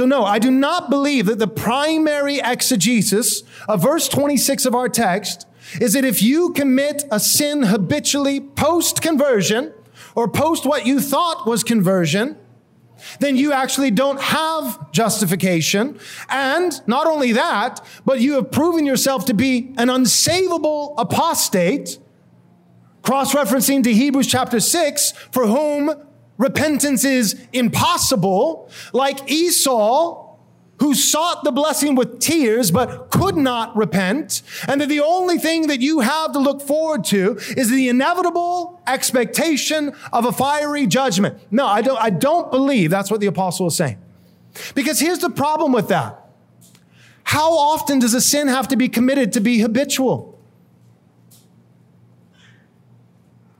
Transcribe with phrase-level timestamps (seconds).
[0.00, 4.88] So, no, I do not believe that the primary exegesis of verse 26 of our
[4.88, 5.46] text
[5.78, 9.74] is that if you commit a sin habitually post conversion
[10.14, 12.38] or post what you thought was conversion,
[13.18, 16.00] then you actually don't have justification.
[16.30, 21.98] And not only that, but you have proven yourself to be an unsavable apostate,
[23.02, 25.92] cross referencing to Hebrews chapter 6, for whom
[26.40, 30.26] repentance is impossible, like Esau,
[30.78, 35.66] who sought the blessing with tears but could not repent, and that the only thing
[35.66, 41.38] that you have to look forward to is the inevitable expectation of a fiery judgment.
[41.50, 43.98] No, I don't, I don't believe that's what the apostle is saying.
[44.74, 46.16] Because here's the problem with that.
[47.24, 50.40] How often does a sin have to be committed to be habitual?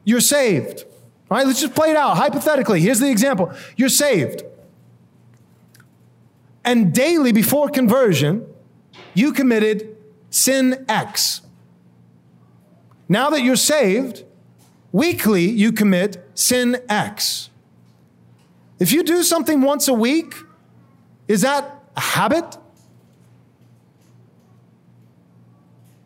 [0.02, 0.86] You're saved.
[1.30, 2.80] All right, let's just play it out hypothetically.
[2.80, 4.42] Here's the example you're saved.
[6.64, 8.46] And daily before conversion,
[9.14, 9.96] you committed
[10.28, 11.40] sin X.
[13.08, 14.24] Now that you're saved,
[14.92, 17.50] weekly you commit sin X.
[18.78, 20.34] If you do something once a week,
[21.28, 22.56] is that a habit?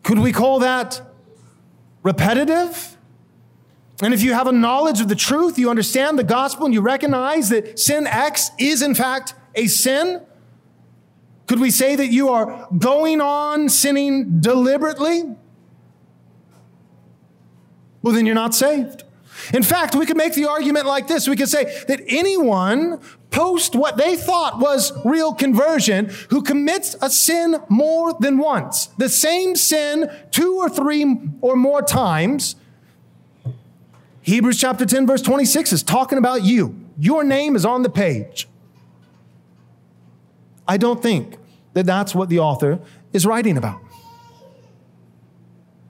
[0.03, 1.01] Could we call that
[2.03, 2.95] repetitive?
[4.01, 6.81] And if you have a knowledge of the truth, you understand the gospel, and you
[6.81, 10.21] recognize that sin X is in fact a sin,
[11.47, 15.23] could we say that you are going on sinning deliberately?
[18.01, 19.03] Well, then you're not saved.
[19.53, 21.27] In fact, we could make the argument like this.
[21.27, 27.09] We could say that anyone post what they thought was real conversion who commits a
[27.09, 32.55] sin more than once, the same sin two or three or more times,
[34.25, 36.75] Hebrews chapter 10, verse 26 is talking about you.
[36.97, 38.47] Your name is on the page.
[40.67, 41.37] I don't think
[41.73, 42.79] that that's what the author
[43.13, 43.79] is writing about.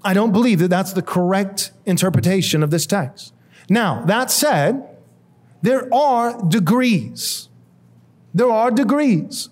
[0.04, 3.34] I don't believe that that's the correct interpretation of this text.
[3.70, 4.86] Now, that said,
[5.62, 7.48] there are degrees.
[8.34, 9.48] There are degrees.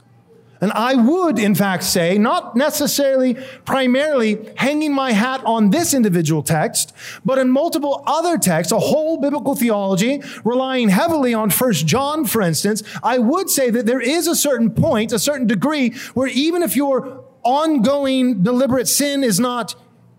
[0.64, 3.34] And I would, in fact, say, not necessarily
[3.66, 6.94] primarily hanging my hat on this individual text,
[7.26, 12.42] but in multiple other texts, a whole biblical theology, relying heavily on First John, for
[12.42, 16.64] instance, I would say that there is a certain point, a certain degree, where even
[16.64, 19.76] if your ongoing deliberate sin is not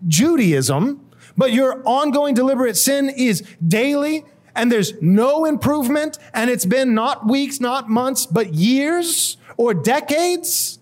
[0.07, 4.25] Judaism, but your ongoing deliberate sin is daily,
[4.55, 10.79] and there's no improvement, and it's been not weeks, not months, but years, or decades,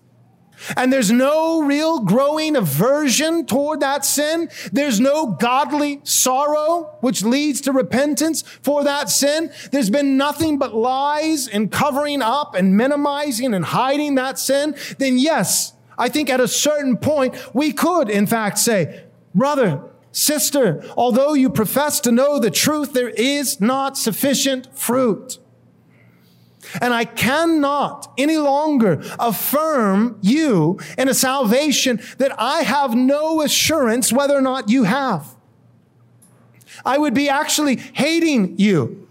[0.76, 4.48] and there's no real growing aversion toward that sin.
[4.72, 9.50] There's no godly sorrow, which leads to repentance for that sin.
[9.72, 14.74] There's been nothing but lies and covering up and minimizing and hiding that sin.
[14.98, 19.04] Then yes, I think at a certain point, we could in fact say,
[19.34, 19.82] brother,
[20.14, 25.38] sister, although you profess to know the truth, there is not sufficient fruit.
[26.80, 34.12] And I cannot any longer affirm you in a salvation that I have no assurance
[34.12, 35.34] whether or not you have.
[36.84, 39.08] I would be actually hating you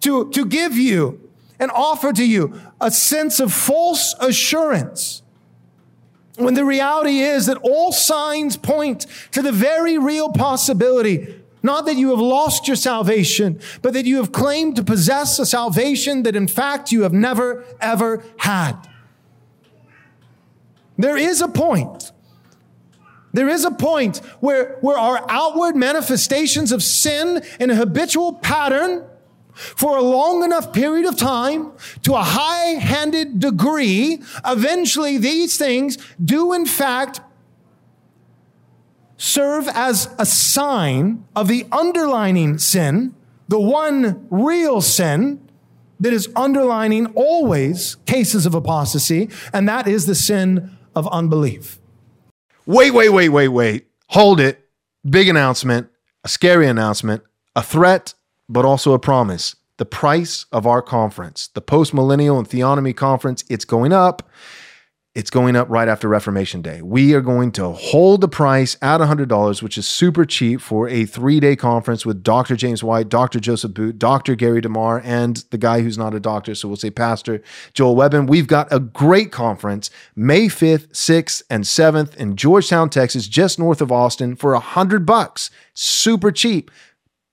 [0.00, 5.21] to, to give you and offer to you a sense of false assurance.
[6.36, 11.96] When the reality is that all signs point to the very real possibility not that
[11.96, 16.34] you have lost your salvation, but that you have claimed to possess a salvation that
[16.34, 18.74] in fact you have never, ever had.
[20.98, 22.10] There is a point.
[23.32, 29.04] There is a point where, where our outward manifestations of sin in a habitual pattern
[29.54, 31.72] for a long enough period of time
[32.02, 37.20] to a high handed degree, eventually these things do in fact
[39.16, 43.14] serve as a sign of the underlining sin,
[43.48, 45.40] the one real sin
[46.00, 51.78] that is underlining always cases of apostasy, and that is the sin of unbelief.
[52.66, 53.86] Wait, wait, wait, wait, wait.
[54.08, 54.68] Hold it.
[55.08, 55.88] Big announcement,
[56.24, 57.22] a scary announcement,
[57.54, 58.14] a threat,
[58.48, 59.56] but also a promise.
[59.78, 64.30] the price of our conference, the Post Millennial and Theonomy Conference, it's going up.
[65.14, 66.80] It's going up right after Reformation Day.
[66.80, 71.04] We are going to hold the price at $100, which is super cheap for a
[71.04, 72.56] three day conference with Dr.
[72.56, 73.38] James White, Dr.
[73.38, 74.34] Joseph Boot, Dr.
[74.36, 76.54] Gary DeMar, and the guy who's not a doctor.
[76.54, 77.42] So we'll say Pastor
[77.74, 78.26] Joel Webbin.
[78.26, 83.82] We've got a great conference May 5th, 6th, and 7th in Georgetown, Texas, just north
[83.82, 85.50] of Austin for 100 bucks.
[85.74, 86.70] Super cheap,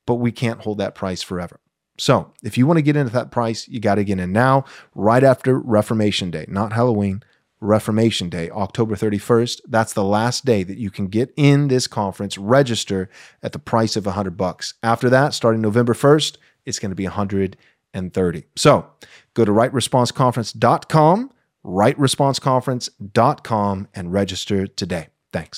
[0.09, 1.59] but we can't hold that price forever.
[2.00, 4.65] So if you want to get into that price, you got to get in now,
[4.95, 7.21] right after Reformation Day, not Halloween
[7.61, 9.61] Reformation Day, October 31st.
[9.67, 13.07] That's the last day that you can get in this conference, register
[13.44, 14.73] at the price of 100 bucks.
[14.81, 18.45] After that, starting November 1st, it's going to be 130.
[18.56, 18.88] So
[19.35, 21.31] go to rightresponseconference.com,
[21.63, 25.09] rightresponseconference.com, and register today.
[25.31, 25.57] Thanks.